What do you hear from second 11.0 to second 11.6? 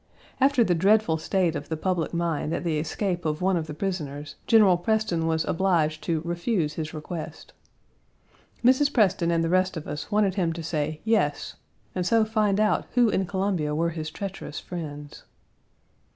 "Yes,"